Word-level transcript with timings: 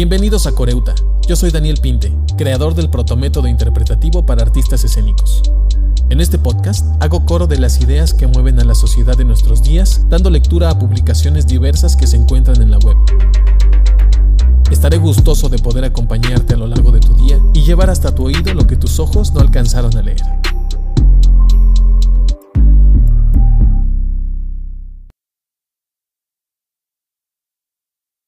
Bienvenidos 0.00 0.46
a 0.46 0.52
Coreuta. 0.52 0.94
Yo 1.28 1.36
soy 1.36 1.50
Daniel 1.50 1.76
Pinte, 1.76 2.10
creador 2.38 2.74
del 2.74 2.88
protométodo 2.88 3.48
interpretativo 3.48 4.24
para 4.24 4.40
artistas 4.40 4.82
escénicos. 4.82 5.42
En 6.08 6.22
este 6.22 6.38
podcast 6.38 6.86
hago 7.02 7.26
coro 7.26 7.46
de 7.46 7.58
las 7.58 7.82
ideas 7.82 8.14
que 8.14 8.26
mueven 8.26 8.58
a 8.60 8.64
la 8.64 8.74
sociedad 8.74 9.14
de 9.14 9.26
nuestros 9.26 9.62
días, 9.62 10.06
dando 10.08 10.30
lectura 10.30 10.70
a 10.70 10.78
publicaciones 10.78 11.46
diversas 11.46 11.96
que 11.96 12.06
se 12.06 12.16
encuentran 12.16 12.62
en 12.62 12.70
la 12.70 12.78
web. 12.78 12.96
Estaré 14.70 14.96
gustoso 14.96 15.50
de 15.50 15.58
poder 15.58 15.84
acompañarte 15.84 16.54
a 16.54 16.56
lo 16.56 16.66
largo 16.66 16.92
de 16.92 17.00
tu 17.00 17.12
día 17.12 17.38
y 17.52 17.60
llevar 17.60 17.90
hasta 17.90 18.14
tu 18.14 18.24
oído 18.24 18.54
lo 18.54 18.66
que 18.66 18.76
tus 18.76 19.00
ojos 19.00 19.34
no 19.34 19.40
alcanzaron 19.40 19.94
a 19.98 20.00
leer. 20.00 20.22